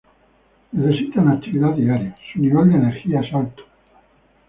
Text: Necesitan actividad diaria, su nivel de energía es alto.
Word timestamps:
Necesitan 0.73 1.27
actividad 1.27 1.75
diaria, 1.75 2.15
su 2.33 2.39
nivel 2.39 2.69
de 2.71 2.75
energía 2.77 3.21
es 3.21 3.31
alto. 3.35 3.61